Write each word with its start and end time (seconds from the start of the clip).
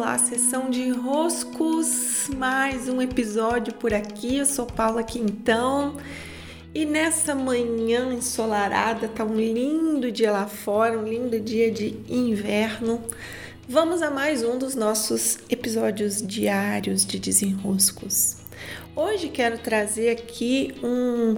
Olá, 0.00 0.16
sessão 0.16 0.70
de 0.70 0.88
roscos, 0.88 2.30
mais 2.34 2.88
um 2.88 3.02
episódio 3.02 3.74
por 3.74 3.92
aqui. 3.92 4.38
Eu 4.38 4.46
sou 4.46 4.64
Paula 4.64 5.02
Quintão 5.02 5.98
e 6.74 6.86
nessa 6.86 7.34
manhã 7.34 8.10
ensolarada, 8.14 9.08
tá 9.08 9.22
um 9.22 9.36
lindo 9.36 10.10
dia 10.10 10.32
lá 10.32 10.46
fora, 10.46 10.98
um 10.98 11.04
lindo 11.04 11.38
dia 11.38 11.70
de 11.70 11.98
inverno. 12.08 13.02
Vamos 13.68 14.00
a 14.00 14.10
mais 14.10 14.42
um 14.42 14.58
dos 14.58 14.74
nossos 14.74 15.38
episódios 15.50 16.26
diários 16.26 17.04
de 17.04 17.18
desenroscos. 17.18 18.38
Hoje 18.96 19.28
quero 19.28 19.58
trazer 19.58 20.12
aqui 20.12 20.74
um, 20.82 21.36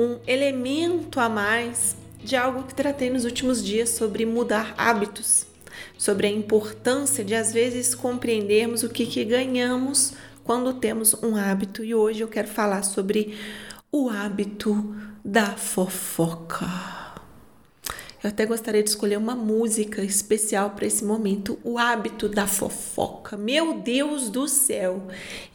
um 0.00 0.16
elemento 0.28 1.18
a 1.18 1.28
mais 1.28 1.96
de 2.22 2.36
algo 2.36 2.62
que 2.62 2.74
tratei 2.74 3.10
nos 3.10 3.24
últimos 3.24 3.64
dias 3.64 3.88
sobre 3.88 4.24
mudar 4.24 4.76
hábitos 4.78 5.49
sobre 5.96 6.26
a 6.26 6.30
importância 6.30 7.24
de 7.24 7.34
às 7.34 7.52
vezes 7.52 7.94
compreendermos 7.94 8.82
o 8.82 8.88
que, 8.88 9.06
que 9.06 9.24
ganhamos 9.24 10.14
quando 10.44 10.74
temos 10.74 11.14
um 11.22 11.36
hábito. 11.36 11.84
E 11.84 11.94
hoje 11.94 12.20
eu 12.20 12.28
quero 12.28 12.48
falar 12.48 12.82
sobre 12.82 13.36
o 13.92 14.08
hábito 14.08 14.94
da 15.24 15.46
fofoca. 15.56 16.99
Eu 18.22 18.28
até 18.28 18.44
gostaria 18.44 18.82
de 18.82 18.90
escolher 18.90 19.16
uma 19.16 19.34
música 19.34 20.02
especial 20.02 20.70
para 20.70 20.86
esse 20.86 21.02
momento, 21.02 21.58
o 21.64 21.78
hábito 21.78 22.28
da 22.28 22.46
fofoca. 22.46 23.34
Meu 23.34 23.78
Deus 23.78 24.28
do 24.28 24.46
céu, 24.46 25.08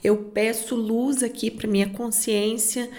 eu 0.04 0.18
peço 0.18 0.76
luz 0.76 1.22
aqui 1.22 1.52
para 1.52 1.70
minha 1.70 1.90
consciência, 1.90 2.90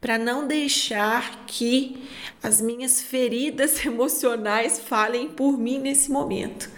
para 0.00 0.16
não 0.16 0.46
deixar 0.46 1.44
que 1.46 2.06
as 2.40 2.60
minhas 2.60 3.02
feridas 3.02 3.82
emocionais 3.84 4.78
falem 4.78 5.28
por 5.28 5.58
mim 5.58 5.80
nesse 5.80 6.08
momento. 6.08 6.70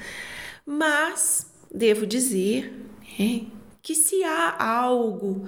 Mas 0.65 1.47
devo 1.70 2.06
dizer 2.06 2.73
que 3.83 3.95
se 3.95 4.25
há 4.25 4.56
algo 4.59 5.47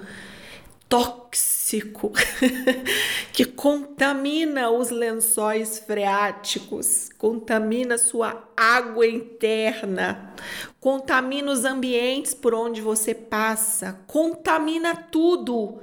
tóxico 0.87 1.50
que 3.31 3.45
contamina 3.45 4.69
os 4.69 4.89
lençóis 4.89 5.79
freáticos, 5.79 7.09
contamina 7.17 7.97
sua 7.97 8.43
água 8.57 9.07
interna, 9.07 10.33
contamina 10.79 11.51
os 11.51 11.63
ambientes 11.63 12.33
por 12.33 12.53
onde 12.53 12.81
você 12.81 13.13
passa, 13.13 14.01
contamina 14.07 14.95
tudo. 14.95 15.79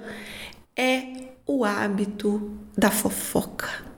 É 0.76 1.28
o 1.46 1.64
hábito 1.64 2.58
da 2.76 2.90
fofoca 2.90 3.88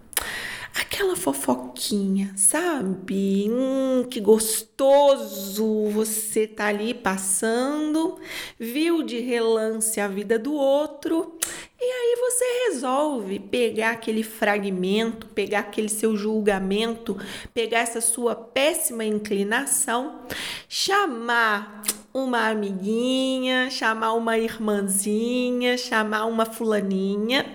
aquela 1.00 1.16
fofoquinha, 1.16 2.32
sabe? 2.36 3.48
Hum, 3.50 4.04
que 4.08 4.20
gostoso 4.20 5.86
você 5.92 6.46
tá 6.46 6.66
ali 6.66 6.92
passando, 6.92 8.18
viu 8.58 9.02
de 9.02 9.18
relance 9.20 10.00
a 10.00 10.08
vida 10.08 10.38
do 10.38 10.52
outro, 10.52 11.38
e 11.80 11.84
aí 11.84 12.16
você 12.20 12.44
resolve 12.68 13.38
pegar 13.38 13.92
aquele 13.92 14.22
fragmento, 14.22 15.26
pegar 15.28 15.60
aquele 15.60 15.88
seu 15.88 16.14
julgamento, 16.14 17.16
pegar 17.54 17.78
essa 17.78 18.02
sua 18.02 18.34
péssima 18.34 19.02
inclinação, 19.02 20.20
chamar 20.68 21.82
uma 22.12 22.48
amiguinha, 22.48 23.70
chamar 23.70 24.12
uma 24.12 24.36
irmãzinha, 24.36 25.78
chamar 25.78 26.26
uma 26.26 26.44
fulaninha 26.44 27.46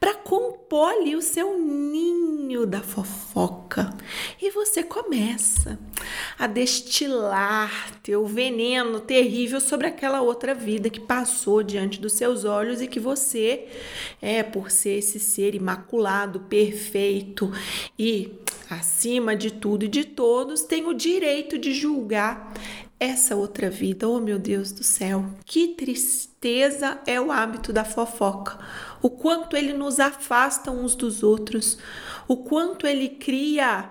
para 0.00 0.14
compor 0.14 0.88
ali 0.88 1.14
o 1.14 1.22
seu 1.22 1.56
ninho 1.56 2.66
da 2.66 2.80
fofoca. 2.80 3.94
E 4.40 4.50
você 4.50 4.82
começa 4.82 5.78
a 6.38 6.46
destilar 6.46 7.92
teu 8.02 8.26
veneno 8.26 9.00
terrível 9.00 9.60
sobre 9.60 9.86
aquela 9.86 10.20
outra 10.20 10.54
vida 10.54 10.90
que 10.90 11.00
passou 11.00 11.62
diante 11.62 12.00
dos 12.00 12.14
seus 12.14 12.44
olhos 12.44 12.80
e 12.80 12.86
que 12.86 13.00
você, 13.00 13.66
é 14.20 14.42
por 14.42 14.70
ser 14.70 14.98
esse 14.98 15.18
ser 15.18 15.54
imaculado, 15.54 16.40
perfeito 16.40 17.52
e 17.98 18.32
acima 18.68 19.36
de 19.36 19.50
tudo 19.50 19.84
e 19.84 19.88
de 19.88 20.04
todos, 20.04 20.62
tem 20.62 20.86
o 20.86 20.94
direito 20.94 21.58
de 21.58 21.72
julgar 21.72 22.52
essa 23.02 23.34
outra 23.34 23.68
vida. 23.68 24.08
Oh, 24.08 24.20
meu 24.20 24.38
Deus 24.38 24.70
do 24.70 24.84
céu, 24.84 25.26
que 25.44 25.68
tristeza 25.68 27.00
é 27.04 27.20
o 27.20 27.32
hábito 27.32 27.72
da 27.72 27.84
fofoca. 27.84 28.58
O 29.02 29.10
quanto 29.10 29.56
ele 29.56 29.72
nos 29.72 29.98
afasta 29.98 30.70
uns 30.70 30.94
dos 30.94 31.24
outros, 31.24 31.78
o 32.28 32.36
quanto 32.36 32.86
ele 32.86 33.08
cria, 33.08 33.90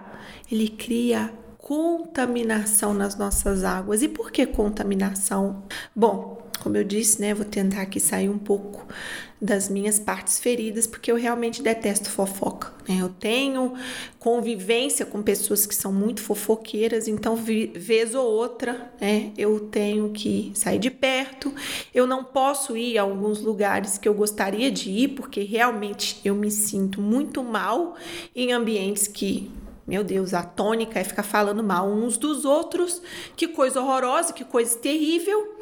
ele 0.50 0.70
cria 0.70 1.41
contaminação 1.72 2.94
nas 2.94 3.16
nossas 3.16 3.64
águas. 3.64 4.02
E 4.02 4.10
por 4.10 4.30
que 4.30 4.46
contaminação? 4.46 5.64
Bom, 5.96 6.46
como 6.62 6.76
eu 6.76 6.84
disse, 6.84 7.22
né, 7.22 7.34
vou 7.34 7.46
tentar 7.46 7.84
aqui 7.84 7.98
sair 7.98 8.28
um 8.28 8.38
pouco 8.38 8.86
das 9.42 9.70
minhas 9.70 9.98
partes 9.98 10.38
feridas, 10.38 10.86
porque 10.86 11.10
eu 11.10 11.16
realmente 11.16 11.64
detesto 11.64 12.10
fofoca. 12.10 12.74
Né? 12.88 12.98
Eu 13.02 13.08
tenho 13.08 13.74
convivência 14.20 15.06
com 15.06 15.24
pessoas 15.24 15.66
que 15.66 15.74
são 15.74 15.94
muito 15.94 16.22
fofoqueiras, 16.22 17.08
então, 17.08 17.38
vez 17.38 18.14
ou 18.14 18.26
outra, 18.26 18.92
né, 19.00 19.32
eu 19.38 19.62
tenho 19.62 20.10
que 20.10 20.52
sair 20.54 20.78
de 20.78 20.92
perto. 20.92 21.54
Eu 21.94 22.06
não 22.06 22.22
posso 22.22 22.76
ir 22.76 22.98
a 22.98 23.04
alguns 23.04 23.42
lugares 23.42 23.98
que 23.98 24.10
eu 24.10 24.14
gostaria 24.14 24.70
de 24.70 24.90
ir, 24.90 25.08
porque 25.16 25.42
realmente 25.42 26.20
eu 26.26 26.36
me 26.36 26.52
sinto 26.52 27.00
muito 27.00 27.42
mal 27.42 27.96
em 28.36 28.52
ambientes 28.52 29.08
que 29.08 29.50
meu 29.92 30.06
Deus, 30.06 30.34
a 30.34 30.42
tônica 30.42 30.98
é 30.98 31.04
ficar 31.04 31.22
falando 31.22 31.62
mal 31.62 31.86
uns 31.86 32.18
dos 32.18 32.46
outros, 32.46 33.02
que 33.36 33.50
coisa 33.50 33.82
horrorosa, 33.82 34.32
que 34.32 34.46
coisa 34.46 34.78
terrível. 34.78 35.58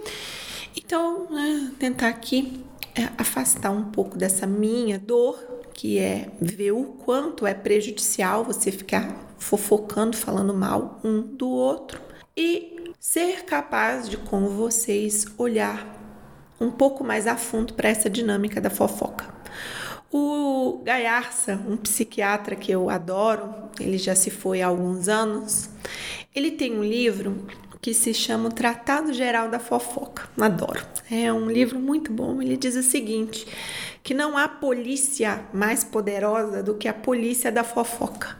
Então, 0.77 1.27
né, 1.31 1.71
tentar 1.79 2.09
aqui 2.09 2.63
é, 2.93 3.09
afastar 3.17 3.71
um 3.71 3.85
pouco 3.85 4.19
dessa 4.19 4.45
minha 4.45 4.99
dor, 4.99 5.35
que 5.73 5.97
é 5.97 6.29
ver 6.39 6.73
o 6.73 6.83
quanto 7.03 7.47
é 7.47 7.55
prejudicial 7.55 8.43
você 8.43 8.71
ficar 8.71 9.33
fofocando, 9.39 10.15
falando 10.15 10.53
mal 10.53 10.99
um 11.03 11.21
do 11.23 11.49
outro 11.49 11.99
e 12.37 12.93
ser 12.99 13.45
capaz 13.45 14.07
de, 14.07 14.17
com 14.17 14.47
vocês, 14.49 15.25
olhar 15.39 15.97
um 16.61 16.69
pouco 16.69 17.03
mais 17.03 17.25
a 17.25 17.35
fundo 17.35 17.73
para 17.73 17.89
essa 17.89 18.07
dinâmica 18.07 18.61
da 18.61 18.69
fofoca. 18.69 19.25
O 20.11 20.81
Gaiarsa, 20.83 21.61
um 21.67 21.77
psiquiatra 21.77 22.55
que 22.55 22.71
eu 22.71 22.89
adoro, 22.89 23.53
ele 23.79 23.97
já 23.97 24.15
se 24.15 24.31
foi 24.31 24.61
há 24.61 24.67
alguns 24.67 25.07
anos, 25.07 25.69
ele 26.35 26.51
tem 26.51 26.77
um 26.77 26.83
livro 26.83 27.45
que 27.81 27.93
se 27.93 28.13
chama 28.13 28.49
o 28.49 28.51
Tratado 28.51 29.13
Geral 29.13 29.49
da 29.49 29.59
Fofoca. 29.59 30.27
Adoro. 30.39 30.85
É 31.09 31.31
um 31.31 31.49
livro 31.49 31.79
muito 31.79 32.11
bom. 32.11 32.41
Ele 32.41 32.57
diz 32.57 32.75
o 32.75 32.83
seguinte: 32.83 33.47
que 34.03 34.13
não 34.13 34.37
há 34.37 34.47
polícia 34.47 35.45
mais 35.53 35.83
poderosa 35.83 36.63
do 36.63 36.75
que 36.75 36.87
a 36.87 36.93
polícia 36.93 37.51
da 37.51 37.63
fofoca. 37.63 38.37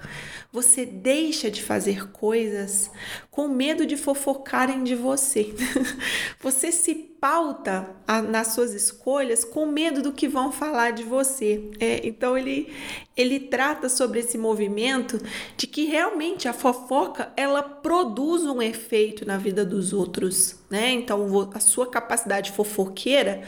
Você 0.51 0.83
deixa 0.83 1.51
de 1.51 1.61
fazer 1.61 2.11
coisas 2.11 2.89
com 3.29 3.47
medo 3.47 3.85
de 3.85 3.95
fofocarem 3.95 4.83
de 4.83 4.95
você. 4.95 5.53
Você 6.41 6.71
se 6.71 6.95
pauta 6.95 7.95
a, 8.07 8.21
nas 8.21 8.47
suas 8.47 8.73
escolhas 8.73 9.43
com 9.43 9.67
medo 9.67 10.01
do 10.01 10.11
que 10.11 10.27
vão 10.27 10.51
falar 10.51 10.91
de 10.91 11.03
você. 11.03 11.69
É, 11.79 12.07
então 12.07 12.37
ele 12.37 12.73
ele 13.15 13.39
trata 13.39 13.89
sobre 13.89 14.21
esse 14.21 14.37
movimento 14.37 15.19
de 15.57 15.67
que 15.67 15.83
realmente 15.83 16.47
a 16.47 16.53
fofoca 16.53 17.31
ela 17.35 17.61
produz 17.61 18.43
um 18.43 18.61
efeito 18.61 19.27
na 19.27 19.37
vida 19.37 19.65
dos 19.65 19.91
outros, 19.91 20.55
né? 20.69 20.91
Então 20.91 21.49
a 21.53 21.59
sua 21.59 21.87
capacidade 21.87 22.51
fofoqueira 22.51 23.41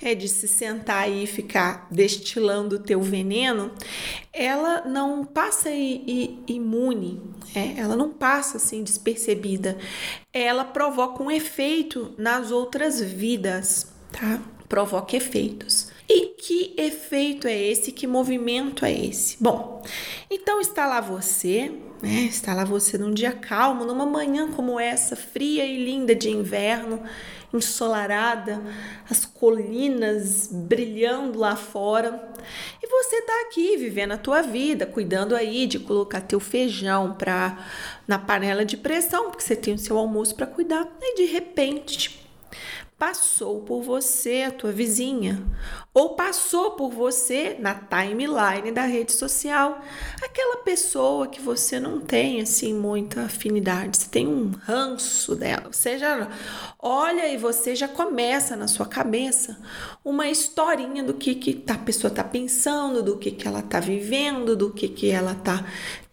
é 0.00 0.14
de 0.14 0.28
se 0.28 0.46
sentar 0.46 1.04
aí 1.04 1.24
e 1.24 1.26
ficar 1.26 1.88
destilando 1.90 2.76
o 2.76 2.78
teu 2.78 3.00
veneno, 3.00 3.72
ela 4.32 4.82
não 4.82 5.24
passa 5.24 5.70
imune, 5.70 7.20
é, 7.54 7.80
ela 7.80 7.96
não 7.96 8.10
passa 8.10 8.58
assim 8.58 8.82
despercebida, 8.82 9.76
ela 10.32 10.64
provoca 10.64 11.22
um 11.22 11.30
efeito 11.30 12.14
nas 12.16 12.50
outras 12.50 13.00
vidas, 13.00 13.92
tá? 14.12 14.40
Provoca 14.68 15.16
efeitos. 15.16 15.87
E 16.08 16.28
que 16.38 16.74
efeito 16.78 17.46
é 17.46 17.56
esse? 17.56 17.92
Que 17.92 18.06
movimento 18.06 18.84
é 18.84 18.92
esse? 18.92 19.36
Bom, 19.38 19.82
então 20.30 20.58
está 20.58 20.86
lá 20.86 21.00
você, 21.00 21.70
né? 22.00 22.22
Está 22.22 22.54
lá 22.54 22.64
você 22.64 22.96
num 22.96 23.12
dia 23.12 23.32
calmo, 23.32 23.84
numa 23.84 24.06
manhã 24.06 24.50
como 24.50 24.80
essa, 24.80 25.14
fria 25.14 25.66
e 25.66 25.84
linda 25.84 26.14
de 26.14 26.30
inverno, 26.30 27.02
ensolarada, 27.52 28.62
as 29.10 29.26
colinas 29.26 30.48
brilhando 30.50 31.38
lá 31.38 31.56
fora. 31.56 32.32
E 32.82 32.86
você 32.86 33.16
está 33.16 33.42
aqui 33.42 33.76
vivendo 33.76 34.12
a 34.12 34.18
tua 34.18 34.40
vida, 34.40 34.86
cuidando 34.86 35.36
aí 35.36 35.66
de 35.66 35.78
colocar 35.78 36.22
teu 36.22 36.40
feijão 36.40 37.12
para 37.14 37.66
na 38.06 38.18
panela 38.18 38.64
de 38.64 38.78
pressão, 38.78 39.30
porque 39.30 39.42
você 39.42 39.56
tem 39.56 39.74
o 39.74 39.78
seu 39.78 39.98
almoço 39.98 40.34
para 40.34 40.46
cuidar. 40.46 40.88
E 41.02 41.16
de 41.16 41.24
repente, 41.24 42.18
passou 42.98 43.60
por 43.60 43.80
você, 43.80 44.42
a 44.42 44.50
tua 44.50 44.72
vizinha, 44.72 45.40
ou 45.94 46.16
passou 46.16 46.72
por 46.72 46.90
você 46.90 47.56
na 47.60 47.72
timeline 47.72 48.72
da 48.72 48.82
rede 48.82 49.12
social, 49.12 49.80
aquela 50.20 50.56
pessoa 50.58 51.28
que 51.28 51.40
você 51.40 51.78
não 51.78 52.00
tem 52.00 52.40
assim 52.40 52.74
muita 52.74 53.22
afinidade, 53.22 53.98
você 53.98 54.08
tem 54.08 54.26
um 54.26 54.50
ranço 54.50 55.36
dela, 55.36 55.68
você 55.70 55.96
já 55.96 56.28
olha 56.80 57.28
e 57.28 57.36
você 57.36 57.76
já 57.76 57.86
começa 57.86 58.56
na 58.56 58.66
sua 58.66 58.86
cabeça 58.86 59.56
uma 60.04 60.28
historinha 60.28 61.04
do 61.04 61.14
que, 61.14 61.36
que 61.36 61.64
a 61.70 61.78
pessoa 61.78 62.10
está 62.10 62.24
pensando, 62.24 63.00
do 63.00 63.16
que, 63.16 63.30
que 63.30 63.46
ela 63.46 63.60
está 63.60 63.78
vivendo, 63.78 64.56
do 64.56 64.72
que, 64.72 64.88
que 64.88 65.08
ela 65.08 65.32
está 65.32 65.64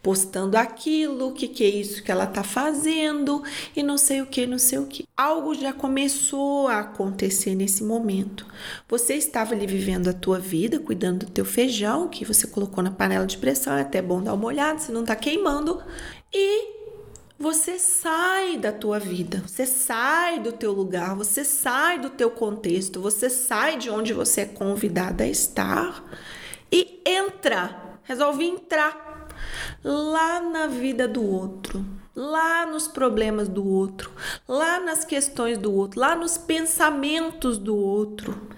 postando 0.06 0.56
aquilo, 0.56 1.30
o 1.30 1.32
que, 1.32 1.48
que 1.48 1.64
é 1.64 1.68
isso 1.68 2.00
que 2.00 2.12
ela 2.12 2.26
está 2.26 2.44
fazendo 2.44 3.42
e 3.74 3.82
não 3.82 3.98
sei 3.98 4.22
o 4.22 4.26
que, 4.26 4.46
não 4.46 4.56
sei 4.56 4.78
o 4.78 4.86
que. 4.86 5.04
Algo 5.16 5.52
já 5.52 5.72
começou 5.72 6.68
a 6.68 6.78
acontecer 6.78 7.56
nesse 7.56 7.82
momento. 7.82 8.46
Você 8.88 9.14
estava 9.14 9.52
ali 9.52 9.66
vivendo 9.66 10.06
a 10.06 10.12
tua 10.12 10.38
vida, 10.38 10.78
cuidando 10.78 11.26
do 11.26 11.32
teu 11.32 11.44
feijão 11.44 12.06
que 12.06 12.24
você 12.24 12.46
colocou 12.46 12.84
na 12.84 12.90
panela 12.92 13.26
de 13.26 13.36
pressão, 13.36 13.74
é 13.76 13.80
até 13.80 14.00
bom 14.00 14.22
dar 14.22 14.34
uma 14.34 14.46
olhada 14.46 14.78
se 14.78 14.92
não 14.92 15.00
está 15.00 15.16
queimando 15.16 15.82
e 16.32 16.76
você 17.36 17.76
sai 17.76 18.58
da 18.58 18.70
tua 18.70 19.00
vida, 19.00 19.42
você 19.44 19.66
sai 19.66 20.38
do 20.38 20.52
teu 20.52 20.70
lugar, 20.70 21.16
você 21.16 21.42
sai 21.42 21.98
do 21.98 22.10
teu 22.10 22.30
contexto, 22.30 23.00
você 23.00 23.28
sai 23.28 23.76
de 23.76 23.90
onde 23.90 24.12
você 24.12 24.42
é 24.42 24.46
convidada 24.46 25.24
a 25.24 25.26
estar 25.26 26.08
e 26.70 27.02
entra, 27.04 27.98
resolve 28.04 28.44
entrar 28.44 29.25
lá 29.88 30.40
na 30.40 30.66
vida 30.66 31.06
do 31.06 31.24
outro, 31.24 31.86
lá 32.14 32.66
nos 32.66 32.88
problemas 32.88 33.48
do 33.48 33.64
outro, 33.64 34.10
lá 34.48 34.80
nas 34.80 35.04
questões 35.04 35.56
do 35.58 35.72
outro, 35.72 36.00
lá 36.00 36.16
nos 36.16 36.36
pensamentos 36.36 37.56
do 37.56 37.76
outro. 37.76 38.48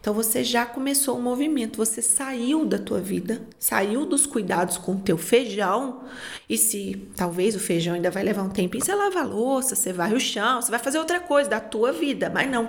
Então 0.00 0.14
você 0.14 0.44
já 0.44 0.64
começou 0.64 1.16
o 1.16 1.18
um 1.18 1.22
movimento, 1.22 1.76
você 1.76 2.00
saiu 2.00 2.64
da 2.64 2.78
tua 2.78 3.00
vida, 3.00 3.42
saiu 3.58 4.06
dos 4.06 4.26
cuidados 4.26 4.78
com 4.78 4.92
o 4.92 5.00
teu 5.00 5.18
feijão, 5.18 6.04
e 6.48 6.56
se 6.56 7.10
talvez 7.16 7.56
o 7.56 7.60
feijão 7.60 7.94
ainda 7.94 8.10
vai 8.10 8.22
levar 8.22 8.42
um 8.42 8.50
tempinho, 8.50 8.84
você 8.84 8.94
lava 8.94 9.20
a 9.20 9.24
louça, 9.24 9.74
você 9.74 9.92
varre 9.92 10.14
o 10.14 10.20
chão, 10.20 10.62
você 10.62 10.70
vai 10.70 10.78
fazer 10.78 10.98
outra 10.98 11.18
coisa 11.18 11.50
da 11.50 11.58
tua 11.58 11.90
vida, 11.90 12.30
mas 12.30 12.48
não 12.48 12.68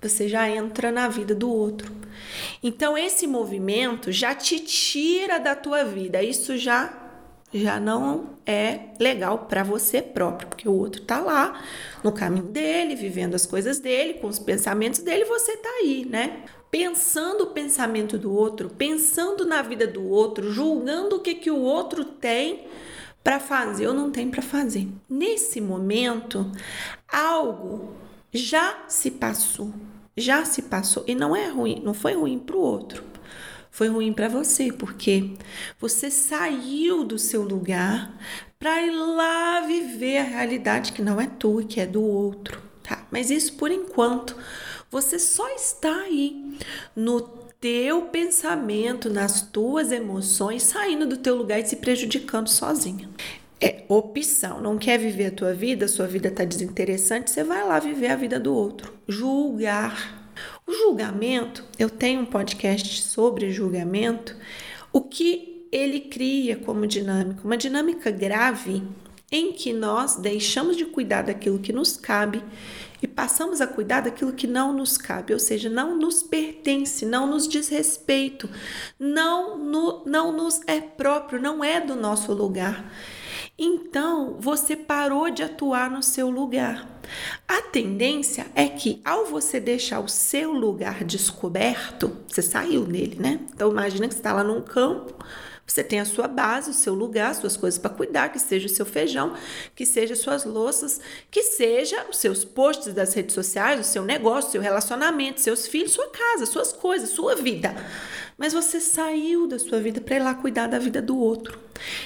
você 0.00 0.28
já 0.28 0.48
entra 0.48 0.92
na 0.92 1.08
vida 1.08 1.34
do 1.34 1.50
outro. 1.50 1.92
Então 2.62 2.96
esse 2.96 3.26
movimento 3.26 4.12
já 4.12 4.34
te 4.34 4.60
tira 4.60 5.38
da 5.38 5.56
tua 5.56 5.84
vida. 5.84 6.22
Isso 6.22 6.56
já 6.56 7.05
já 7.60 7.80
não 7.80 8.30
é 8.46 8.88
legal 8.98 9.46
para 9.48 9.62
você 9.62 10.00
próprio, 10.00 10.48
porque 10.48 10.68
o 10.68 10.72
outro 10.72 11.02
tá 11.02 11.20
lá 11.20 11.62
no 12.02 12.12
caminho 12.12 12.44
dele, 12.44 12.94
vivendo 12.94 13.34
as 13.34 13.46
coisas 13.46 13.78
dele, 13.78 14.14
com 14.14 14.26
os 14.26 14.38
pensamentos 14.38 15.00
dele, 15.00 15.24
você 15.24 15.56
tá 15.56 15.68
aí, 15.80 16.06
né? 16.08 16.44
Pensando 16.70 17.44
o 17.44 17.50
pensamento 17.50 18.18
do 18.18 18.32
outro, 18.32 18.68
pensando 18.70 19.44
na 19.44 19.62
vida 19.62 19.86
do 19.86 20.04
outro, 20.08 20.52
julgando 20.52 21.16
o 21.16 21.20
que 21.20 21.34
que 21.34 21.50
o 21.50 21.58
outro 21.58 22.04
tem 22.04 22.66
para 23.22 23.40
fazer 23.40 23.88
ou 23.88 23.94
não 23.94 24.10
tem 24.10 24.30
para 24.30 24.42
fazer. 24.42 24.86
Nesse 25.08 25.60
momento, 25.60 26.50
algo 27.08 27.94
já 28.32 28.84
se 28.86 29.10
passou, 29.10 29.72
já 30.16 30.44
se 30.44 30.62
passou 30.62 31.02
e 31.06 31.14
não 31.14 31.34
é 31.34 31.48
ruim, 31.48 31.82
não 31.84 31.92
foi 31.92 32.14
ruim 32.14 32.38
para 32.38 32.56
o 32.56 32.60
outro. 32.60 33.02
Foi 33.76 33.88
ruim 33.88 34.10
para 34.10 34.26
você, 34.26 34.72
porque 34.72 35.32
você 35.78 36.10
saiu 36.10 37.04
do 37.04 37.18
seu 37.18 37.42
lugar 37.42 38.10
para 38.58 38.80
ir 38.80 38.90
lá 38.90 39.60
viver 39.66 40.16
a 40.16 40.22
realidade 40.22 40.92
que 40.92 41.02
não 41.02 41.20
é 41.20 41.26
tua, 41.26 41.62
que 41.62 41.78
é 41.78 41.84
do 41.84 42.02
outro, 42.02 42.58
tá? 42.82 43.06
Mas 43.10 43.30
isso 43.30 43.52
por 43.52 43.70
enquanto, 43.70 44.34
você 44.90 45.18
só 45.18 45.46
está 45.50 45.94
aí 45.94 46.56
no 46.96 47.20
teu 47.20 48.00
pensamento, 48.06 49.10
nas 49.10 49.42
tuas 49.42 49.92
emoções, 49.92 50.62
saindo 50.62 51.06
do 51.06 51.18
teu 51.18 51.36
lugar 51.36 51.60
e 51.60 51.66
se 51.66 51.76
prejudicando 51.76 52.48
sozinha 52.48 53.06
é 53.60 53.84
opção. 53.90 54.58
Não 54.58 54.78
quer 54.78 54.98
viver 54.98 55.26
a 55.26 55.30
tua 55.30 55.52
vida, 55.52 55.86
sua 55.86 56.06
vida 56.06 56.28
está 56.28 56.44
desinteressante, 56.44 57.30
você 57.30 57.44
vai 57.44 57.62
lá 57.62 57.78
viver 57.78 58.08
a 58.08 58.16
vida 58.16 58.40
do 58.40 58.54
outro. 58.54 58.94
Julgar. 59.06 60.25
O 60.68 60.72
julgamento, 60.72 61.64
eu 61.78 61.88
tenho 61.88 62.22
um 62.22 62.26
podcast 62.26 63.00
sobre 63.04 63.52
julgamento, 63.52 64.34
o 64.92 65.00
que 65.00 65.68
ele 65.70 66.00
cria 66.00 66.56
como 66.56 66.88
dinâmica? 66.88 67.40
Uma 67.44 67.56
dinâmica 67.56 68.10
grave 68.10 68.82
em 69.30 69.52
que 69.52 69.72
nós 69.72 70.16
deixamos 70.16 70.76
de 70.76 70.84
cuidar 70.84 71.22
daquilo 71.22 71.60
que 71.60 71.72
nos 71.72 71.96
cabe 71.96 72.42
e 73.00 73.06
passamos 73.06 73.60
a 73.60 73.66
cuidar 73.68 74.00
daquilo 74.00 74.32
que 74.32 74.48
não 74.48 74.72
nos 74.72 74.98
cabe, 74.98 75.32
ou 75.32 75.38
seja, 75.38 75.70
não 75.70 75.96
nos 75.96 76.24
pertence, 76.24 77.06
não 77.06 77.28
nos 77.28 77.46
diz 77.46 77.68
respeito, 77.68 78.50
não, 78.98 79.56
no, 79.56 80.04
não 80.04 80.32
nos 80.32 80.60
é 80.66 80.80
próprio, 80.80 81.40
não 81.40 81.62
é 81.62 81.80
do 81.80 81.94
nosso 81.94 82.32
lugar. 82.32 82.92
Então, 83.58 84.36
você 84.38 84.76
parou 84.76 85.30
de 85.30 85.42
atuar 85.42 85.90
no 85.90 86.02
seu 86.02 86.28
lugar. 86.28 86.86
A 87.48 87.62
tendência 87.62 88.46
é 88.54 88.68
que 88.68 89.00
ao 89.02 89.24
você 89.26 89.58
deixar 89.58 90.00
o 90.00 90.08
seu 90.08 90.52
lugar 90.52 91.04
descoberto, 91.04 92.14
você 92.28 92.42
saiu 92.42 92.84
dele, 92.84 93.16
né? 93.18 93.40
Então 93.54 93.70
imagina 93.70 94.08
que 94.08 94.14
você 94.14 94.20
está 94.20 94.32
lá 94.34 94.44
num 94.44 94.60
campo, 94.60 95.14
você 95.66 95.82
tem 95.82 96.00
a 96.00 96.04
sua 96.04 96.28
base, 96.28 96.70
o 96.70 96.74
seu 96.74 96.94
lugar, 96.94 97.34
suas 97.34 97.56
coisas 97.56 97.78
para 97.78 97.90
cuidar, 97.90 98.28
que 98.28 98.38
seja 98.38 98.66
o 98.66 98.70
seu 98.70 98.86
feijão, 98.86 99.34
que 99.74 99.84
seja 99.84 100.14
suas 100.14 100.44
louças, 100.44 101.00
que 101.30 101.42
seja 101.42 102.06
os 102.08 102.18
seus 102.18 102.44
posts 102.44 102.94
das 102.94 103.12
redes 103.14 103.34
sociais, 103.34 103.80
o 103.80 103.84
seu 103.84 104.04
negócio, 104.04 104.52
seu 104.52 104.62
relacionamento, 104.62 105.40
seus 105.40 105.66
filhos, 105.66 105.92
sua 105.92 106.08
casa, 106.08 106.46
suas 106.46 106.72
coisas, 106.72 107.10
sua 107.10 107.34
vida 107.34 107.74
mas 108.38 108.52
você 108.52 108.80
saiu 108.80 109.46
da 109.46 109.58
sua 109.58 109.80
vida 109.80 110.00
para 110.00 110.16
ir 110.16 110.22
lá 110.22 110.34
cuidar 110.34 110.66
da 110.66 110.78
vida 110.78 111.00
do 111.00 111.16
outro. 111.16 111.58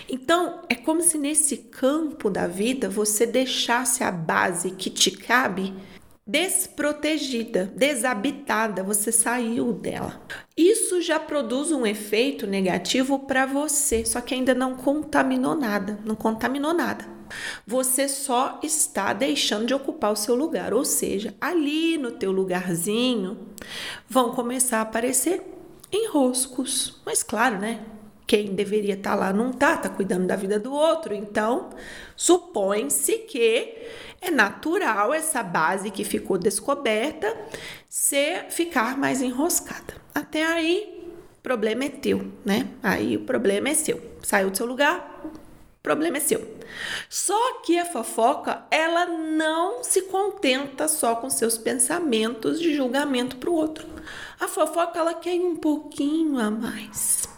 Então, 0.09 0.61
é 0.69 0.75
como 0.75 1.03
se 1.03 1.19
nesse 1.19 1.57
campo 1.57 2.31
da 2.31 2.47
vida 2.47 2.89
você 2.89 3.27
deixasse 3.27 4.05
a 4.05 4.13
base 4.13 4.71
que 4.71 4.91
te 4.91 5.11
cabe 5.11 5.75
desprotegida, 6.31 7.65
desabitada, 7.75 8.85
você 8.85 9.11
saiu 9.11 9.73
dela. 9.73 10.23
Isso 10.57 11.03
já 11.03 11.19
produz 11.19 11.73
um 11.73 11.85
efeito 11.85 12.47
negativo 12.47 13.19
para 13.19 13.47
você, 13.47 14.05
só 14.05 14.21
que 14.21 14.33
ainda 14.33 14.55
não 14.55 14.77
contaminou 14.77 15.57
nada, 15.57 15.99
não 16.05 16.15
contaminou 16.15 16.73
nada. 16.73 17.05
Você 17.67 18.09
só 18.09 18.61
está 18.63 19.13
deixando 19.13 19.67
de 19.67 19.75
ocupar 19.75 20.13
o 20.13 20.17
seu 20.17 20.37
lugar, 20.37 20.73
ou 20.73 20.85
seja, 20.85 21.35
ali 21.41 21.99
no 21.99 22.13
teu 22.13 22.31
lugarzinho 22.31 23.49
vão 24.09 24.33
começar 24.33 24.79
a 24.79 24.83
aparecer 24.83 25.43
enroscos. 25.93 27.01
Mas 27.05 27.25
claro, 27.25 27.59
né? 27.59 27.81
Quem 28.25 28.55
deveria 28.55 28.95
estar 28.95 29.11
tá 29.11 29.17
lá 29.17 29.33
não 29.33 29.53
tá, 29.53 29.77
tá 29.77 29.89
cuidando 29.89 30.29
da 30.29 30.37
vida 30.37 30.57
do 30.61 30.73
outro. 30.73 31.13
Então, 31.13 31.71
supõe-se 32.15 33.19
que 33.19 33.75
é 34.21 34.31
natural 34.31 35.15
essa 35.15 35.43
base 35.43 35.91
que 35.91 36.05
ficou 36.05 36.37
descoberta 36.37 37.37
ser 37.89 38.47
ficar 38.51 38.97
mais 38.99 39.23
enroscada. 39.23 39.95
Até 40.15 40.45
aí, 40.45 41.11
problema 41.43 41.85
é 41.85 41.89
teu, 41.89 42.31
né? 42.45 42.69
Aí 42.83 43.17
o 43.17 43.25
problema 43.25 43.71
é 43.71 43.75
seu. 43.75 44.01
Saiu 44.23 44.51
do 44.51 44.57
seu 44.57 44.67
lugar, 44.67 45.23
problema 45.83 46.19
é 46.19 46.21
seu. 46.21 46.61
Só 47.09 47.61
que 47.63 47.79
a 47.79 47.85
fofoca, 47.85 48.65
ela 48.71 49.07
não 49.07 49.83
se 49.83 50.03
contenta 50.03 50.87
só 50.87 51.17
com 51.17 51.31
seus 51.31 51.59
pensamentos 51.59 52.61
de 52.61 52.75
julgamento 52.75 53.37
para 53.37 53.51
o 53.51 53.55
outro. 53.55 53.87
A 54.39 54.47
fofoca 54.47 54.99
ela 54.99 55.15
quer 55.15 55.41
um 55.41 55.57
pouquinho 55.57 56.39
a 56.39 56.51
mais. 56.51 57.30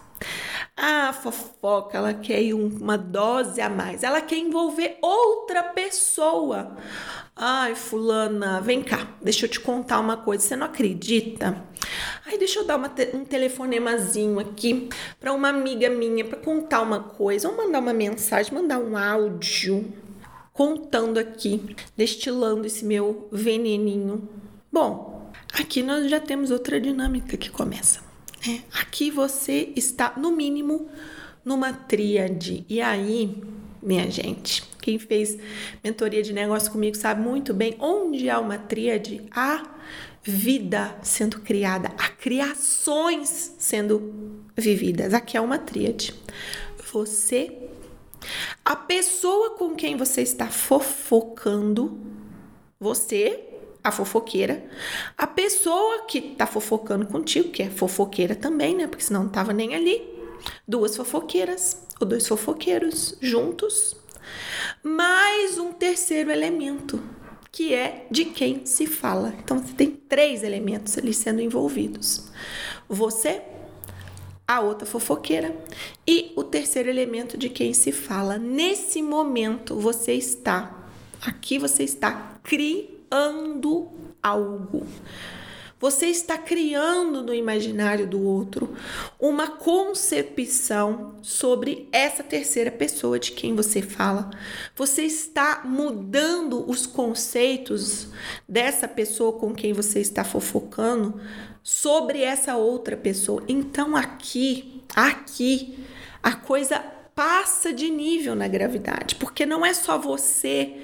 A 0.76 1.12
fofoca 1.12 1.98
ela 1.98 2.14
quer 2.14 2.54
uma 2.54 2.96
dose 2.96 3.60
a 3.60 3.68
mais. 3.68 4.02
Ela 4.02 4.20
quer 4.20 4.36
envolver 4.36 4.98
outra 5.02 5.62
pessoa. 5.62 6.76
Ai, 7.36 7.74
fulana, 7.74 8.60
vem 8.60 8.82
cá, 8.82 9.06
deixa 9.20 9.46
eu 9.46 9.50
te 9.50 9.60
contar 9.60 10.00
uma 10.00 10.16
coisa. 10.16 10.44
Você 10.44 10.56
não 10.56 10.66
acredita? 10.66 11.62
Ai, 12.26 12.38
deixa 12.38 12.60
eu 12.60 12.64
dar 12.64 12.76
uma 12.76 12.92
um 13.14 13.24
telefonemazinho 13.24 14.38
aqui 14.38 14.88
para 15.20 15.32
uma 15.32 15.48
amiga 15.48 15.88
minha 15.90 16.24
para 16.24 16.38
contar 16.38 16.82
uma 16.82 17.00
coisa, 17.00 17.48
ou 17.48 17.56
mandar 17.56 17.80
uma 17.80 17.92
mensagem, 17.92 18.54
mandar 18.54 18.78
um 18.78 18.96
áudio 18.96 19.92
contando 20.52 21.18
aqui, 21.18 21.74
destilando 21.96 22.66
esse 22.66 22.84
meu 22.84 23.28
veneninho. 23.32 24.28
Bom, 24.70 25.12
Aqui 25.52 25.82
nós 25.82 26.08
já 26.10 26.18
temos 26.18 26.50
outra 26.50 26.80
dinâmica 26.80 27.36
que 27.36 27.50
começa. 27.50 28.11
Né? 28.46 28.62
Aqui 28.72 29.10
você 29.10 29.72
está, 29.76 30.14
no 30.16 30.32
mínimo, 30.32 30.88
numa 31.44 31.72
tríade. 31.72 32.64
E 32.68 32.80
aí, 32.80 33.42
minha 33.82 34.10
gente, 34.10 34.62
quem 34.80 34.98
fez 34.98 35.38
mentoria 35.82 36.22
de 36.22 36.32
negócio 36.32 36.70
comigo 36.70 36.96
sabe 36.96 37.22
muito 37.22 37.54
bem 37.54 37.76
onde 37.78 38.28
há 38.28 38.38
uma 38.38 38.58
tríade, 38.58 39.22
há 39.30 39.62
vida 40.22 40.96
sendo 41.02 41.40
criada, 41.40 41.92
há 41.98 42.08
criações 42.08 43.54
sendo 43.58 44.42
vividas. 44.56 45.14
Aqui 45.14 45.36
é 45.36 45.40
uma 45.40 45.58
tríade. 45.58 46.14
Você, 46.92 47.58
a 48.64 48.76
pessoa 48.76 49.56
com 49.56 49.74
quem 49.74 49.96
você 49.96 50.22
está 50.22 50.46
fofocando, 50.46 51.98
você 52.78 53.51
a 53.82 53.90
fofoqueira, 53.90 54.64
a 55.18 55.26
pessoa 55.26 56.04
que 56.04 56.20
tá 56.20 56.46
fofocando 56.46 57.06
contigo, 57.06 57.50
que 57.50 57.62
é 57.62 57.70
fofoqueira 57.70 58.34
também, 58.34 58.76
né? 58.76 58.86
Porque 58.86 59.04
senão 59.04 59.24
não 59.24 59.30
tava 59.30 59.52
nem 59.52 59.74
ali. 59.74 60.02
Duas 60.66 60.96
fofoqueiras 60.96 61.82
ou 62.00 62.06
dois 62.06 62.26
fofoqueiros 62.26 63.16
juntos, 63.20 63.96
mais 64.82 65.58
um 65.58 65.72
terceiro 65.72 66.30
elemento, 66.30 67.00
que 67.50 67.74
é 67.74 68.06
de 68.10 68.24
quem 68.26 68.66
se 68.66 68.86
fala. 68.86 69.34
Então 69.42 69.58
você 69.58 69.72
tem 69.72 69.90
três 69.90 70.42
elementos 70.42 70.96
ali 70.98 71.14
sendo 71.14 71.40
envolvidos: 71.40 72.28
você, 72.88 73.42
a 74.46 74.60
outra 74.60 74.86
fofoqueira 74.86 75.56
e 76.06 76.32
o 76.36 76.42
terceiro 76.42 76.88
elemento 76.88 77.36
de 77.36 77.48
quem 77.48 77.72
se 77.72 77.92
fala. 77.92 78.38
Nesse 78.38 79.00
momento 79.02 79.76
você 79.76 80.14
está, 80.14 80.88
aqui 81.20 81.58
você 81.58 81.84
está 81.84 82.40
criando 82.42 83.01
algo. 84.22 84.86
Você 85.82 86.06
está 86.06 86.38
criando 86.38 87.24
no 87.24 87.34
imaginário 87.34 88.06
do 88.06 88.22
outro 88.22 88.72
uma 89.18 89.48
concepção 89.48 91.16
sobre 91.22 91.88
essa 91.90 92.22
terceira 92.22 92.70
pessoa 92.70 93.18
de 93.18 93.32
quem 93.32 93.56
você 93.56 93.82
fala. 93.82 94.30
Você 94.76 95.02
está 95.02 95.62
mudando 95.64 96.70
os 96.70 96.86
conceitos 96.86 98.06
dessa 98.48 98.86
pessoa 98.86 99.32
com 99.32 99.52
quem 99.52 99.72
você 99.72 99.98
está 99.98 100.22
fofocando 100.22 101.20
sobre 101.64 102.22
essa 102.22 102.54
outra 102.54 102.96
pessoa. 102.96 103.42
Então 103.48 103.96
aqui, 103.96 104.84
aqui, 104.94 105.84
a 106.22 106.36
coisa 106.36 106.80
passa 107.14 107.72
de 107.72 107.90
nível 107.90 108.34
na 108.34 108.48
gravidade, 108.48 109.16
porque 109.16 109.44
não 109.44 109.64
é 109.64 109.74
só 109.74 109.98
você 109.98 110.76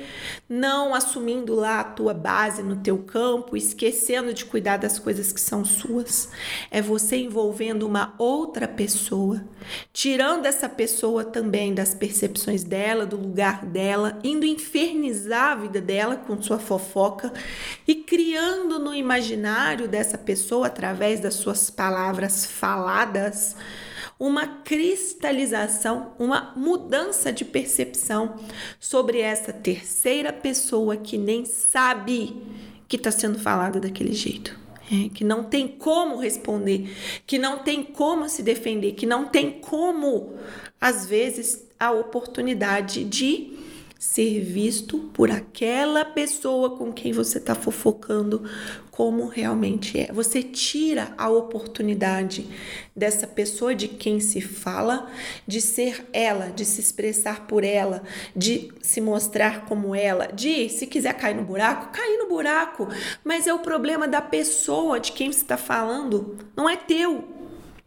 não 0.48 0.94
assumindo 0.94 1.54
lá 1.54 1.80
a 1.80 1.84
tua 1.84 2.12
base 2.12 2.62
no 2.62 2.76
teu 2.76 2.98
campo, 2.98 3.56
esquecendo 3.56 4.34
de 4.34 4.44
cuidar 4.44 4.76
das 4.76 4.98
coisas 4.98 5.32
que 5.32 5.40
são 5.40 5.64
suas. 5.64 6.30
É 6.70 6.82
você 6.82 7.16
envolvendo 7.16 7.86
uma 7.86 8.14
outra 8.18 8.68
pessoa, 8.68 9.42
tirando 9.92 10.44
essa 10.44 10.68
pessoa 10.68 11.24
também 11.24 11.74
das 11.74 11.94
percepções 11.94 12.62
dela, 12.62 13.06
do 13.06 13.16
lugar 13.16 13.64
dela, 13.64 14.18
indo 14.22 14.44
infernizar 14.44 15.52
a 15.52 15.56
vida 15.56 15.80
dela 15.80 16.16
com 16.16 16.40
sua 16.42 16.58
fofoca 16.58 17.32
e 17.86 17.94
criando 17.94 18.78
no 18.78 18.94
imaginário 18.94 19.88
dessa 19.88 20.18
pessoa 20.18 20.66
através 20.66 21.20
das 21.20 21.34
suas 21.34 21.70
palavras 21.70 22.44
faladas 22.44 23.56
uma 24.18 24.46
cristalização, 24.46 26.12
uma 26.18 26.52
mudança 26.56 27.32
de 27.32 27.44
percepção 27.44 28.36
sobre 28.80 29.20
essa 29.20 29.52
terceira 29.52 30.32
pessoa 30.32 30.96
que 30.96 31.16
nem 31.16 31.44
sabe 31.44 32.36
que 32.88 32.96
está 32.96 33.10
sendo 33.10 33.38
falada 33.38 33.78
daquele 33.78 34.12
jeito. 34.12 34.58
É, 34.90 35.10
que 35.10 35.22
não 35.22 35.44
tem 35.44 35.68
como 35.68 36.16
responder, 36.16 36.90
que 37.26 37.38
não 37.38 37.58
tem 37.58 37.82
como 37.82 38.26
se 38.26 38.42
defender, 38.42 38.92
que 38.92 39.04
não 39.04 39.26
tem 39.26 39.60
como, 39.60 40.32
às 40.80 41.04
vezes, 41.04 41.62
a 41.78 41.92
oportunidade 41.92 43.04
de 43.04 43.52
ser 43.98 44.40
visto 44.40 44.98
por 45.12 45.30
aquela 45.30 46.04
pessoa 46.06 46.76
com 46.76 46.90
quem 46.90 47.12
você 47.12 47.36
está 47.36 47.54
fofocando 47.54 48.48
como 48.98 49.28
realmente 49.28 49.96
é. 49.96 50.12
Você 50.12 50.42
tira 50.42 51.14
a 51.16 51.30
oportunidade 51.30 52.44
dessa 52.96 53.28
pessoa 53.28 53.72
de 53.72 53.86
quem 53.86 54.18
se 54.18 54.40
fala 54.40 55.08
de 55.46 55.60
ser 55.60 56.04
ela, 56.12 56.46
de 56.46 56.64
se 56.64 56.80
expressar 56.80 57.46
por 57.46 57.62
ela, 57.62 58.02
de 58.34 58.72
se 58.82 59.00
mostrar 59.00 59.66
como 59.66 59.94
ela, 59.94 60.26
de 60.26 60.68
se 60.68 60.84
quiser 60.84 61.14
cair 61.14 61.36
no 61.36 61.44
buraco, 61.44 61.92
cair 61.92 62.18
no 62.18 62.28
buraco. 62.28 62.88
Mas 63.22 63.46
é 63.46 63.54
o 63.54 63.60
problema 63.60 64.08
da 64.08 64.20
pessoa 64.20 64.98
de 64.98 65.12
quem 65.12 65.30
você 65.30 65.42
está 65.42 65.56
falando, 65.56 66.36
não 66.56 66.68
é 66.68 66.74
teu. 66.74 67.37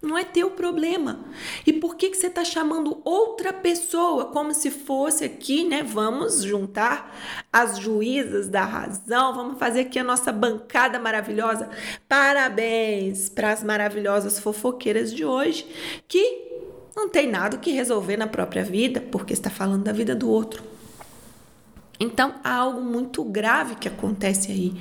Não 0.01 0.17
é 0.17 0.24
teu 0.24 0.50
problema. 0.50 1.20
E 1.65 1.72
por 1.72 1.96
que, 1.96 2.10
que 2.10 2.17
você 2.17 2.25
está 2.25 2.43
chamando 2.43 3.00
outra 3.05 3.53
pessoa 3.53 4.25
como 4.25 4.51
se 4.51 4.72
fosse 4.72 5.24
aqui, 5.24 5.63
né? 5.63 5.84
Vamos 5.84 6.41
juntar 6.41 7.15
as 7.53 7.77
juízas 7.77 8.48
da 8.48 8.63
razão, 8.63 9.36
vamos 9.36 9.60
fazer 9.60 9.81
aqui 9.81 10.00
a 10.00 10.03
nossa 10.03 10.31
bancada 10.31 10.98
maravilhosa. 10.98 11.70
Parabéns 12.10 13.29
para 13.29 13.51
as 13.51 13.63
maravilhosas 13.63 14.39
fofoqueiras 14.39 15.13
de 15.13 15.24
hoje 15.24 15.67
que 16.08 16.50
não 16.96 17.08
tem 17.08 17.29
nada 17.29 17.58
que 17.58 17.72
resolver 17.72 18.17
na 18.17 18.27
própria 18.27 18.63
vida 18.63 19.01
porque 19.12 19.34
está 19.34 19.51
falando 19.51 19.84
da 19.84 19.91
vida 19.91 20.15
do 20.15 20.27
outro. 20.27 20.63
Então 22.00 22.34
há 22.43 22.55
algo 22.55 22.81
muito 22.81 23.24
grave 23.24 23.75
que 23.75 23.88
acontece 23.88 24.51
aí, 24.51 24.74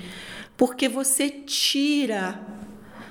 porque 0.57 0.89
você 0.89 1.29
tira 1.29 2.41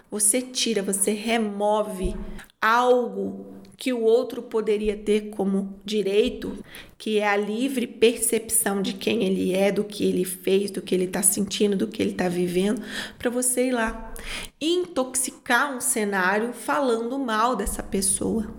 você 0.09 0.41
tira, 0.41 0.81
você 0.81 1.11
remove 1.11 2.15
algo 2.61 3.59
que 3.79 3.93
o 3.93 4.01
outro 4.01 4.41
poderia 4.41 4.97
ter 4.97 5.29
como 5.29 5.79
direito, 5.85 6.57
que 6.97 7.17
é 7.17 7.27
a 7.27 7.37
livre 7.37 7.87
percepção 7.87 8.81
de 8.81 8.93
quem 8.93 9.23
ele 9.23 9.53
é, 9.53 9.71
do 9.71 9.85
que 9.85 10.03
ele 10.03 10.25
fez, 10.25 10.69
do 10.69 10.81
que 10.81 10.93
ele 10.93 11.05
está 11.05 11.23
sentindo, 11.23 11.77
do 11.77 11.87
que 11.87 12.03
ele 12.03 12.11
está 12.11 12.27
vivendo, 12.27 12.81
para 13.17 13.29
você 13.29 13.67
ir 13.67 13.71
lá 13.71 14.13
intoxicar 14.59 15.73
um 15.73 15.79
cenário 15.79 16.51
falando 16.51 17.17
mal 17.17 17.55
dessa 17.55 17.81
pessoa, 17.81 18.53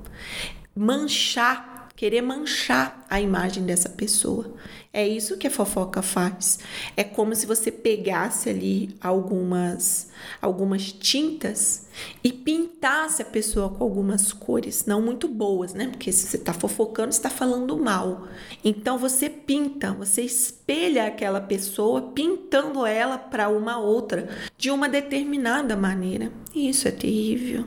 manchar, 0.75 1.91
querer 1.95 2.23
manchar 2.23 3.05
a 3.11 3.21
imagem 3.21 3.67
dessa 3.67 3.91
pessoa. 3.91 4.55
É 4.93 5.07
isso 5.07 5.39
que 5.39 5.47
a 5.47 5.51
fofoca 5.51 6.03
faz. 6.03 6.59
É 6.97 7.05
como 7.05 7.33
se 7.37 7.47
você 7.47 7.71
pegasse 7.71 8.51
ali 8.51 8.97
algumas 9.01 10.11
algumas 10.43 10.93
tintas 10.93 11.87
e 12.25 12.33
pintasse 12.33 13.23
a 13.23 13.25
pessoa 13.25 13.69
com 13.71 13.85
algumas 13.85 14.33
cores, 14.33 14.87
não 14.87 15.01
muito 15.01 15.29
boas, 15.29 15.75
né? 15.75 15.87
Porque 15.87 16.11
se 16.11 16.27
você 16.27 16.37
está 16.37 16.53
fofocando, 16.53 17.11
está 17.11 17.31
falando 17.31 17.79
mal. 17.79 18.27
Então 18.65 18.99
você 18.99 19.31
pinta, 19.31 19.93
você 19.93 20.23
espelha 20.23 21.07
aquela 21.07 21.41
pessoa 21.41 22.11
pintando 22.11 22.85
ela 22.85 23.17
para 23.17 23.49
uma 23.49 23.79
outra 23.79 24.29
de 24.59 24.73
uma 24.73 24.89
determinada 24.89 25.77
maneira. 25.77 26.33
Isso 26.53 26.89
é 26.89 26.91
terrível. 26.91 27.65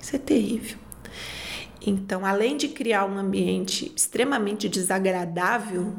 Isso 0.00 0.16
é 0.16 0.18
terrível. 0.18 0.78
Então, 1.84 2.26
além 2.26 2.56
de 2.56 2.68
criar 2.68 3.06
um 3.06 3.16
ambiente 3.16 3.90
extremamente 3.96 4.68
desagradável, 4.68 5.94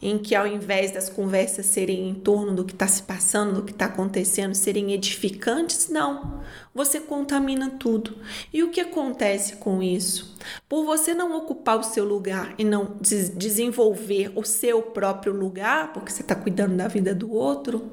em 0.00 0.18
que 0.18 0.34
ao 0.34 0.46
invés 0.46 0.92
das 0.92 1.08
conversas 1.08 1.66
serem 1.66 2.08
em 2.08 2.14
torno 2.14 2.54
do 2.54 2.64
que 2.64 2.72
está 2.72 2.86
se 2.86 3.02
passando, 3.02 3.54
do 3.54 3.62
que 3.62 3.72
está 3.72 3.86
acontecendo, 3.86 4.54
serem 4.54 4.92
edificantes, 4.92 5.88
não. 5.88 6.40
Você 6.74 7.00
contamina 7.00 7.70
tudo. 7.70 8.16
E 8.52 8.62
o 8.62 8.70
que 8.70 8.80
acontece 8.80 9.56
com 9.56 9.82
isso? 9.82 10.36
Por 10.68 10.84
você 10.84 11.12
não 11.14 11.36
ocupar 11.36 11.78
o 11.78 11.82
seu 11.82 12.04
lugar 12.04 12.54
e 12.56 12.64
não 12.64 12.96
des 13.00 13.28
desenvolver 13.30 14.32
o 14.36 14.44
seu 14.44 14.82
próprio 14.82 15.32
lugar, 15.32 15.92
porque 15.92 16.12
você 16.12 16.22
está 16.22 16.34
cuidando 16.34 16.76
da 16.76 16.86
vida 16.86 17.14
do 17.14 17.32
outro, 17.32 17.92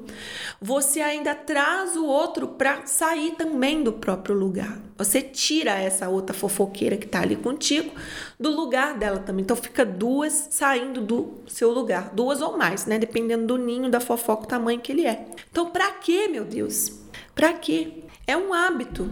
você 0.60 1.00
ainda 1.00 1.34
traz 1.34 1.96
o 1.96 2.06
outro 2.06 2.48
para 2.48 2.86
sair 2.86 3.32
também 3.32 3.82
do 3.82 3.92
próprio 3.92 4.34
lugar. 4.34 4.78
Você 4.96 5.20
tira 5.20 5.72
essa 5.72 6.08
outra 6.08 6.34
fofoqueira 6.34 6.96
que 6.96 7.06
está 7.06 7.20
ali 7.20 7.36
contigo 7.36 7.92
do 8.38 8.50
lugar 8.50 8.96
dela 8.96 9.18
também. 9.18 9.42
Então 9.42 9.56
fica 9.56 9.84
duas 9.84 10.48
saindo 10.50 11.00
do 11.00 11.34
seu 11.46 11.70
lugar, 11.70 11.95
duas 12.00 12.40
ou 12.40 12.56
mais, 12.56 12.86
né? 12.86 12.98
Dependendo 12.98 13.46
do 13.46 13.58
ninho 13.58 13.90
da 13.90 14.00
fofoca, 14.00 14.44
o 14.44 14.46
tamanho 14.46 14.80
que 14.80 14.92
ele 14.92 15.06
é. 15.06 15.26
Então, 15.50 15.70
para 15.70 15.90
quê, 15.92 16.28
meu 16.28 16.44
Deus? 16.44 16.92
Para 17.34 17.52
quê? 17.52 18.04
É 18.26 18.36
um 18.36 18.52
hábito. 18.52 19.10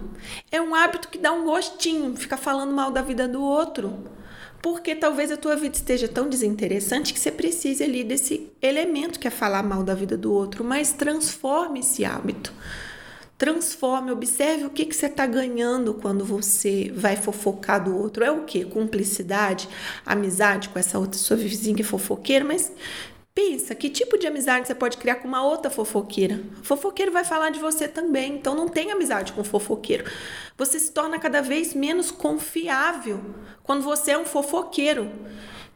É 0.50 0.60
um 0.60 0.74
hábito 0.74 1.08
que 1.08 1.18
dá 1.18 1.32
um 1.32 1.44
gostinho, 1.44 2.16
fica 2.16 2.36
falando 2.36 2.72
mal 2.72 2.90
da 2.90 3.02
vida 3.02 3.28
do 3.28 3.42
outro. 3.42 4.04
Porque 4.62 4.94
talvez 4.94 5.30
a 5.30 5.36
tua 5.36 5.56
vida 5.56 5.76
esteja 5.76 6.08
tão 6.08 6.28
desinteressante 6.28 7.12
que 7.12 7.20
você 7.20 7.30
precise 7.30 7.84
ali 7.84 8.02
desse 8.02 8.50
elemento 8.62 9.20
que 9.20 9.28
é 9.28 9.30
falar 9.30 9.62
mal 9.62 9.82
da 9.82 9.94
vida 9.94 10.16
do 10.16 10.32
outro, 10.32 10.64
mas 10.64 10.92
transforme 10.92 11.80
esse 11.80 12.04
hábito. 12.04 12.52
Transforme, 13.36 14.12
observe 14.12 14.64
o 14.64 14.70
que, 14.70 14.86
que 14.86 14.94
você 14.94 15.06
está 15.06 15.26
ganhando 15.26 15.94
quando 15.94 16.24
você 16.24 16.92
vai 16.94 17.16
fofocar 17.16 17.82
do 17.82 17.96
outro. 17.96 18.22
É 18.24 18.30
o 18.30 18.44
que? 18.44 18.64
Cumplicidade, 18.64 19.68
amizade 20.06 20.68
com 20.68 20.78
essa 20.78 20.98
outra 20.98 21.18
sua 21.18 21.36
vizinha 21.36 21.74
que 21.74 21.82
é 21.82 21.84
fofoqueira, 21.84 22.44
mas 22.44 22.72
pensa 23.34 23.74
que 23.74 23.90
tipo 23.90 24.16
de 24.16 24.28
amizade 24.28 24.68
você 24.68 24.74
pode 24.74 24.96
criar 24.96 25.16
com 25.16 25.26
uma 25.26 25.44
outra 25.44 25.68
fofoqueira. 25.68 26.40
Fofoqueiro 26.62 27.10
vai 27.10 27.24
falar 27.24 27.50
de 27.50 27.58
você 27.58 27.88
também, 27.88 28.36
então 28.36 28.54
não 28.54 28.68
tem 28.68 28.92
amizade 28.92 29.32
com 29.32 29.42
fofoqueiro. 29.42 30.04
Você 30.56 30.78
se 30.78 30.92
torna 30.92 31.18
cada 31.18 31.42
vez 31.42 31.74
menos 31.74 32.12
confiável 32.12 33.20
quando 33.64 33.82
você 33.82 34.12
é 34.12 34.18
um 34.18 34.24
fofoqueiro. 34.24 35.10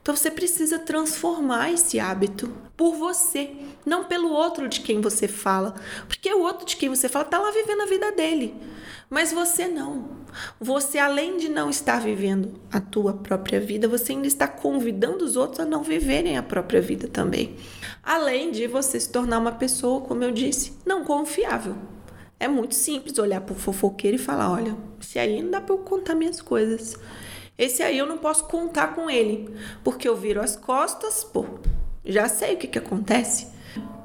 Então 0.09 0.17
você 0.17 0.31
precisa 0.31 0.79
transformar 0.79 1.71
esse 1.71 2.01
hábito 2.01 2.51
por 2.75 2.95
você, 2.95 3.51
não 3.85 4.05
pelo 4.05 4.31
outro 4.31 4.67
de 4.67 4.81
quem 4.81 5.03
você 5.03 5.29
fala, 5.29 5.75
porque 6.07 6.33
o 6.33 6.41
outro 6.41 6.65
de 6.65 6.79
quem 6.79 6.89
você 6.89 7.11
fala 7.11 7.27
está 7.27 7.39
lá 7.39 7.51
vivendo 7.51 7.83
a 7.83 7.87
vida 7.87 8.11
dele, 8.13 8.55
mas 9.11 9.33
você 9.33 9.69
não. 9.69 10.09
Você 10.59 10.99
além 10.99 11.37
de 11.37 11.51
não 11.51 11.69
estar 11.69 12.01
vivendo 12.01 12.59
a 12.73 12.81
tua 12.81 13.13
própria 13.13 13.61
vida, 13.61 13.87
você 13.87 14.13
ainda 14.13 14.27
está 14.27 14.49
convidando 14.49 15.27
os 15.27 15.37
outros 15.37 15.61
a 15.61 15.67
não 15.67 15.83
viverem 15.83 16.39
a 16.39 16.43
própria 16.43 16.81
vida 16.81 17.07
também. 17.07 17.55
Além 18.03 18.51
de 18.51 18.67
você 18.67 18.99
se 18.99 19.13
tornar 19.13 19.37
uma 19.37 19.53
pessoa, 19.53 20.01
como 20.01 20.25
eu 20.25 20.33
disse, 20.33 20.73
não 20.87 21.05
confiável. 21.05 21.77
É 22.41 22.49
muito 22.49 22.75
simples 22.75 23.19
olhar 23.19 23.43
para 23.43 23.55
o 23.55 23.59
fofoqueiro 23.59 24.17
e 24.17 24.19
falar: 24.19 24.51
olha, 24.51 24.75
se 25.01 25.19
aí 25.19 25.43
não 25.43 25.51
dá 25.51 25.61
para 25.61 25.75
eu 25.75 25.81
contar 25.81 26.15
minhas 26.15 26.41
coisas. 26.41 26.97
Esse 27.59 27.83
aí 27.83 27.99
eu 27.99 28.07
não 28.07 28.19
posso 28.19 28.45
contar 28.45 28.95
com 28.95 29.11
ele, 29.11 29.53
porque 29.83 30.09
eu 30.09 30.17
viro 30.17 30.41
as 30.41 30.55
costas, 30.55 31.25
pô, 31.25 31.45
já 32.05 32.29
sei 32.29 32.55
o 32.55 32.57
que, 32.57 32.69
que 32.69 32.79
acontece. 32.79 33.49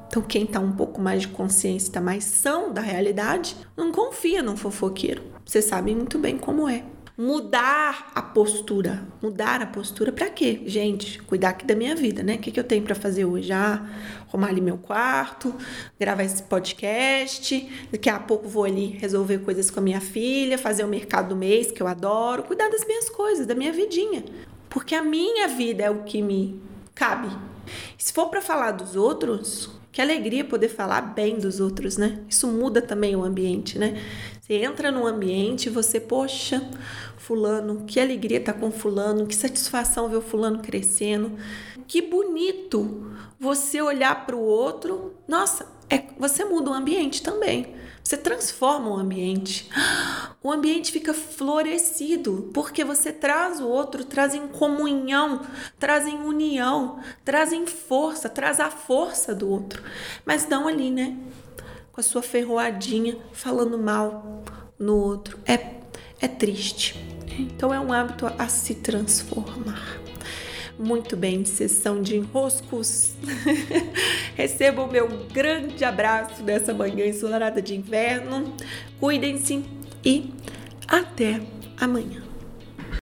Então, 0.08 0.24
quem 0.24 0.46
tá 0.46 0.60
um 0.60 0.72
pouco 0.72 1.00
mais 1.00 1.22
de 1.22 1.28
consciência, 1.28 1.94
tá 1.94 2.02
mais 2.02 2.24
são 2.24 2.74
da 2.74 2.82
realidade, 2.82 3.56
não 3.78 3.92
confia 3.92 4.42
num 4.42 4.58
fofoqueiro. 4.58 5.22
Vocês 5.46 5.66
sabem 5.66 5.96
muito 5.96 6.18
bem 6.18 6.38
como 6.38 6.68
é. 6.68 6.84
Mudar 7.16 8.12
a 8.16 8.24
postura. 8.24 9.08
Mudar 9.22 9.62
a 9.62 9.68
postura 9.68 10.12
para 10.12 10.32
quê? 10.32 10.62
Gente, 10.66 11.22
cuidar 11.22 11.50
aqui 11.50 11.64
da 11.64 11.76
minha 11.76 11.96
vida, 11.96 12.24
né? 12.24 12.36
O 12.36 12.40
que, 12.40 12.52
que 12.52 12.60
eu 12.60 12.64
tenho 12.64 12.84
para 12.84 12.96
fazer 12.96 13.24
hoje? 13.24 13.54
Ah, 13.54 13.88
arrumar 14.28 14.48
ali 14.48 14.60
meu 14.60 14.80
quarto, 14.80 15.54
gravar 16.00 16.24
esse 16.24 16.42
podcast. 16.42 17.88
Daqui 17.92 18.10
a 18.10 18.20
pouco 18.20 18.48
vou 18.48 18.64
ali 18.64 18.98
resolver 19.00 19.38
coisas 19.40 19.70
com 19.70 19.80
a 19.80 19.84
minha 19.84 20.02
filha, 20.02 20.58
fazer 20.58 20.84
o 20.84 20.88
mercado 20.88 21.30
do 21.30 21.36
mês, 21.36 21.72
que 21.72 21.84
eu 21.84 21.88
adoro. 21.88 22.42
Cuidar 22.42 22.70
das 22.70 22.84
minhas 22.84 23.08
coisas, 23.12 23.46
da 23.46 23.54
minha 23.54 23.72
vidinha. 23.72 24.24
Porque 24.68 24.96
a 24.96 25.04
minha 25.04 25.48
vida 25.48 25.84
é 25.84 25.92
o 25.92 26.02
que 26.04 26.20
me 26.20 26.60
cabe. 26.96 27.30
Se 27.96 28.12
for 28.12 28.30
para 28.30 28.42
falar 28.42 28.72
dos 28.72 28.96
outros, 28.96 29.70
que 29.92 30.02
alegria 30.02 30.44
poder 30.44 30.70
falar 30.70 31.02
bem 31.02 31.38
dos 31.38 31.60
outros, 31.60 31.96
né? 31.96 32.24
Isso 32.28 32.48
muda 32.48 32.82
também 32.82 33.16
o 33.16 33.24
ambiente, 33.24 33.78
né? 33.78 34.02
Você 34.44 34.56
entra 34.56 34.92
num 34.92 35.08
ambiente 35.08 35.68
e 35.68 35.70
você, 35.70 36.02
poxa, 36.02 36.70
fulano, 37.16 37.86
que 37.88 37.98
alegria 37.98 38.40
estar 38.40 38.52
tá 38.52 38.60
com 38.60 38.70
fulano, 38.74 39.26
que 39.26 39.34
satisfação 39.34 40.10
ver 40.10 40.18
o 40.18 40.22
fulano 40.22 40.60
crescendo. 40.60 41.32
Que 41.88 42.02
bonito 42.02 43.10
você 43.40 43.82
olhar 43.82 44.26
para 44.26 44.36
o 44.36 44.42
outro. 44.42 45.14
Nossa, 45.30 45.66
é, 45.90 46.04
você 46.20 46.44
muda 46.44 46.72
o 46.72 46.74
ambiente 46.74 47.24
também. 47.24 47.74
Você 48.04 48.18
transforma 48.18 48.90
o 48.90 48.98
ambiente. 48.98 49.70
O 50.44 50.52
ambiente 50.52 50.92
fica 50.92 51.14
florescido, 51.14 52.52
porque 52.54 52.84
você 52.84 53.14
traz 53.14 53.62
o 53.62 53.68
outro, 53.70 54.04
traz 54.04 54.36
em 54.36 54.46
comunhão, 54.50 55.40
traz 55.80 56.06
em 56.06 56.18
união, 56.18 57.00
traz 57.24 57.54
em 57.54 57.66
força, 57.66 58.28
traz 58.28 58.60
a 58.60 58.70
força 58.70 59.34
do 59.34 59.50
outro. 59.50 59.82
Mas 60.26 60.46
não 60.50 60.68
ali, 60.68 60.92
né? 60.92 61.18
Com 61.94 62.02
a 62.02 62.04
sua 62.04 62.22
ferroadinha, 62.22 63.16
falando 63.32 63.78
mal 63.78 64.44
no 64.78 64.98
outro. 64.98 65.40
É, 65.46 65.76
é 66.20 66.28
triste. 66.28 66.96
Então 67.40 67.74
é 67.74 67.80
um 67.80 67.94
hábito 67.94 68.26
a 68.38 68.48
se 68.48 68.76
transformar. 68.76 70.02
Muito 70.78 71.16
bem, 71.16 71.46
sessão 71.46 72.02
de 72.02 72.18
enroscos. 72.18 73.14
Receba 74.36 74.84
o 74.84 74.92
meu 74.92 75.08
grande 75.32 75.86
abraço 75.86 76.42
nessa 76.42 76.74
manhã 76.74 77.06
ensolarada 77.06 77.62
de 77.62 77.76
inverno. 77.76 78.56
Cuidem-se 79.00 79.64
e 80.04 80.34
até 80.88 81.40
amanhã. 81.80 82.33